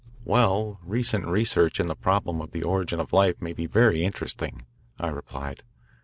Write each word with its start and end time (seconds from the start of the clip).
"Well, 0.25 0.79
recent 0.83 1.27
research 1.27 1.79
in 1.79 1.85
the 1.85 1.95
problem 1.95 2.41
of 2.41 2.49
the 2.53 2.63
origin 2.63 2.99
of 2.99 3.13
life 3.13 3.39
may 3.39 3.53
be 3.53 3.67
very 3.67 4.03
interesting," 4.03 4.65
I 4.97 5.09
replied. 5.09 5.61